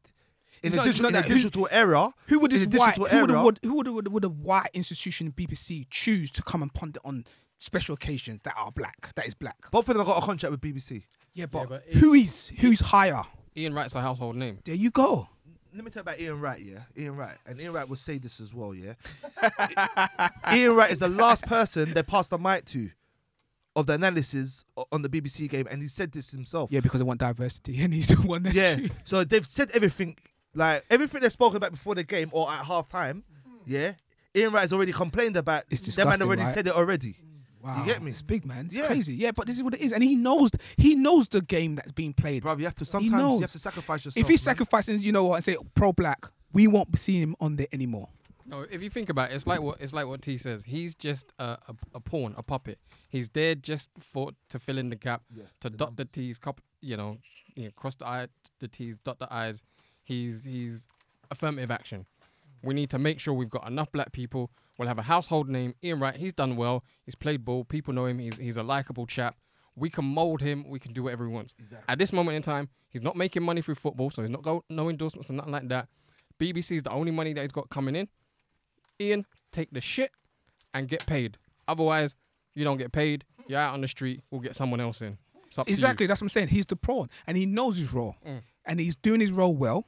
[0.63, 1.27] in It's a, not- it's digital, not in a that.
[1.30, 2.13] Who- digital era.
[2.27, 2.95] Who would in this a white?
[2.95, 3.43] digital Who would, era.
[3.43, 7.23] would, who would, would, would a white institution, BBC, choose to come and pundit on
[7.58, 9.13] special occasions that are black?
[9.15, 9.56] That is black.
[9.72, 11.04] Both of them have got a contract with BBC.
[11.34, 13.22] Yeah, but, but who is who's higher?
[13.56, 14.60] Ian Wright's a household name.
[14.65, 15.28] There you go.
[15.74, 16.80] Let me tell you about Ian Wright, yeah.
[16.98, 18.93] Ian Wright, and Ian Wright will say this as well, yeah.
[20.54, 22.89] Ian Wright is the last person they passed the mic to
[23.76, 26.72] of the analysis o- on the BBC game, and he said this himself.
[26.72, 28.54] Yeah, because they want diversity, and he's the one that.
[28.54, 28.78] Yeah.
[29.04, 30.17] So they've said everything,
[30.56, 33.24] like everything they've spoken about before the game or at half time.
[33.65, 33.93] Yeah.
[34.36, 35.65] Ian Wright has already complained about.
[35.70, 36.54] It's Them man disgusting, already right?
[36.56, 37.17] said it already.
[37.67, 38.12] Wow, get me?
[38.12, 38.67] It's big, man.
[38.67, 38.88] It's Yeah.
[38.88, 39.13] crazy.
[39.15, 40.51] Yeah, but this is what it is, and he knows.
[40.77, 42.43] He knows the game that's being played.
[42.43, 44.21] Bro, you have to sometimes you have to sacrifice yourself.
[44.21, 44.56] if he's man.
[44.56, 47.67] sacrificing, you know what, and say pro black, we won't be seeing him on there
[47.71, 48.10] anymore.
[48.45, 50.63] No, if you think about it, it's like what it's like what T says.
[50.63, 52.80] He's just a, a, a pawn, a puppet.
[53.10, 55.23] He's there just for to fill in the gap,
[55.60, 57.17] to dot the T's, cop, you know,
[57.56, 58.27] you know, cross the I,
[58.60, 59.63] the T's, dot the I's.
[60.06, 60.88] He's he's
[61.30, 62.06] affirmative action.
[62.63, 64.52] We need to make sure we've got enough black people.
[64.78, 65.74] We'll have a household name.
[65.84, 66.84] Ian Wright, he's done well.
[67.06, 67.63] He's played ball.
[67.63, 68.20] People know him.
[68.20, 69.36] He's he's a likable chap.
[69.76, 70.67] we can mold him.
[70.67, 71.54] We can do whatever he wants.
[71.88, 74.63] At this moment in time, he's not making money through football, so he's not got
[74.70, 75.88] no endorsements and nothing like that.
[76.39, 78.08] BBC is the only money that he's got coming in.
[79.00, 80.12] Ian, take the shit
[80.74, 81.38] and get paid.
[81.67, 82.15] Otherwise,
[82.56, 83.24] you don't get paid.
[83.48, 84.22] You're out on the street.
[84.32, 85.17] We'll get someone else in.
[85.46, 85.76] It's up to you.
[85.76, 86.48] Exactly, that's what I'm saying.
[86.50, 88.41] He's the prawn, and he knows his role, Mm.
[88.65, 89.88] and he's doing his role well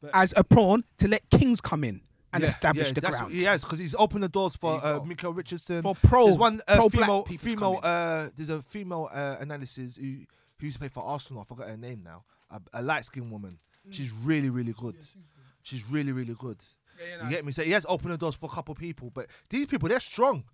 [0.00, 3.10] But- as a prawn to let kings come in and Yeah, establish yeah, the that's
[3.16, 3.26] ground.
[3.26, 5.04] What he has because he's opened the doors for There you uh, go.
[5.04, 5.82] Mikael Richardson.
[5.82, 7.80] For pro, there's one uh, pro-black female, people to female.
[7.82, 10.16] Uh, there's a female uh, analysis who
[10.58, 11.42] who used to play for Arsenal.
[11.42, 12.24] I forgot her name now.
[12.50, 13.58] A, a light skinned woman.
[13.90, 14.96] She's really, really good.
[15.62, 16.58] She's really, really good.
[17.22, 17.52] You get me?
[17.52, 20.00] So he has opened the doors for a couple of people, but these people they're
[20.00, 20.44] strong.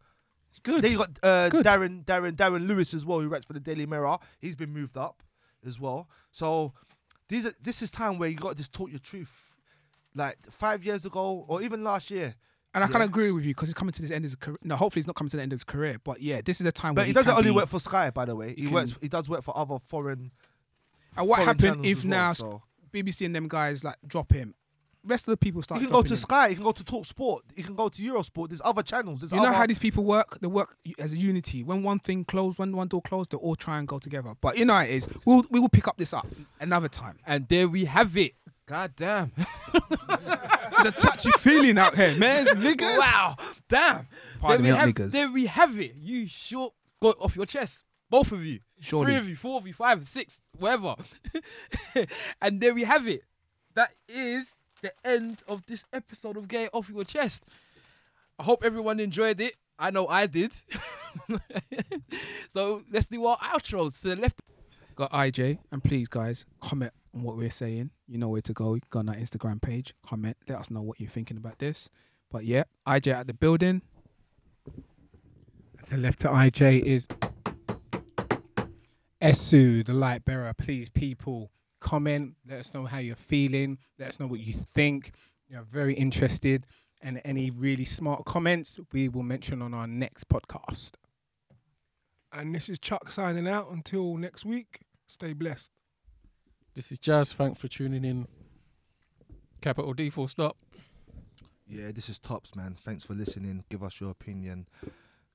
[0.50, 0.82] It's good.
[0.82, 1.64] Then you got uh, good.
[1.64, 4.18] Darren, Darren, Darren Lewis as well, who writes for the Daily Mirror.
[4.38, 5.22] He's been moved up
[5.64, 6.08] as well.
[6.30, 6.74] So
[7.28, 9.30] these are, this is time where you got to just talk your truth.
[10.14, 12.34] Like five years ago, or even last year,
[12.74, 12.92] And I Yeah.
[12.92, 14.56] kind of agree with you because he's coming to this end of his career.
[14.62, 15.96] No, hopefully he's not coming to the end of his career.
[16.02, 18.08] But yeah, this is a time but where he doesn't only be- work for Sky,
[18.10, 18.50] by the way.
[18.54, 18.96] He, he can- works.
[19.00, 20.30] He does work for other foreign.
[21.16, 22.62] And what happened if well, now so.
[22.90, 24.54] BBC and them guys like drop him?
[25.04, 25.80] Rest of the people He start.
[25.80, 26.16] can go to him.
[26.16, 26.48] Sky.
[26.48, 27.44] You can go to Talk Sport.
[27.56, 28.50] You can go to Eurosport.
[28.50, 29.20] There's other channels.
[29.20, 30.38] There's You know how these people work?
[30.40, 31.64] They work as a unity.
[31.64, 34.34] When one thing closed, when one door closed, they all try and go together.
[34.40, 35.08] But you know how it is.
[35.24, 36.26] We'll we will pick up this up
[36.60, 37.18] another time.
[37.26, 38.34] And there we have it.
[38.66, 39.32] God damn.
[39.72, 42.46] There's a touchy feeling out here, man.
[42.46, 42.98] Niggas.
[42.98, 43.36] wow.
[43.68, 44.06] Damn.
[44.40, 45.10] Pardon there me, we have, niggas.
[45.10, 45.94] There we have it.
[45.96, 47.84] You sure got off your chest.
[48.08, 48.60] Both of you.
[48.78, 49.06] Surely.
[49.06, 50.94] Three of you, four of you, five, six, whatever.
[52.42, 53.22] and there we have it.
[53.74, 57.44] That is the end of this episode of Get It Off Your Chest.
[58.38, 59.54] I hope everyone enjoyed it.
[59.78, 60.52] I know I did.
[62.52, 64.40] so let's do our outros to the left.
[64.94, 67.90] Got IJ, and please, guys, comment on what we're saying.
[68.06, 68.74] You know where to go.
[68.74, 71.58] You can go on our Instagram page, comment, let us know what you're thinking about
[71.58, 71.88] this.
[72.30, 73.82] But yeah, IJ at the building.
[75.84, 77.08] To the left to IJ is
[79.20, 80.52] Esu, the light bearer.
[80.54, 81.50] Please, people,
[81.82, 82.34] comment.
[82.48, 83.78] Let us know how you're feeling.
[83.98, 85.12] Let us know what you think.
[85.48, 86.66] You're very interested.
[87.02, 90.92] And any really smart comments, we will mention on our next podcast.
[92.32, 93.70] And this is Chuck signing out.
[93.70, 95.70] Until next week, stay blessed.
[96.74, 97.32] This is Jazz.
[97.32, 98.26] Thanks for tuning in.
[99.60, 100.56] Capital D full stop.
[101.66, 102.74] Yeah, this is tops, man.
[102.78, 103.64] Thanks for listening.
[103.68, 104.66] Give us your opinion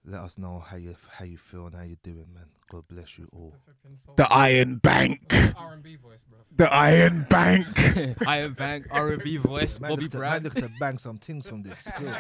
[0.08, 2.46] let us know how you how you feel and how you're doing, man.
[2.70, 3.54] God bless you all.
[4.15, 5.34] The Iron Bank.
[5.56, 6.39] R&B voice, bro.
[6.56, 7.67] The Iron Bank.
[8.28, 9.78] Iron Bank R&B voice.
[9.80, 10.32] Bobby Brown.
[10.32, 11.80] man, look to bang some things from this.
[11.86, 12.13] Still.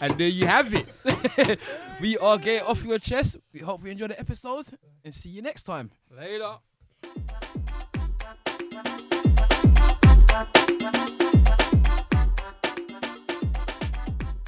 [0.00, 1.60] and there you have it.
[2.00, 3.36] we are gay off your chest.
[3.52, 5.90] We hope you enjoy the episodes and see you next time.
[6.10, 6.56] Later.